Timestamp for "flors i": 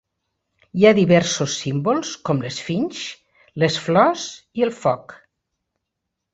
3.85-4.69